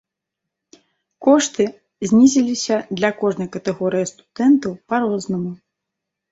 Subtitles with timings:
[1.27, 1.67] Кошты
[2.09, 5.51] знізіліся для кожнай катэгорыі студэнтаў па-рознаму.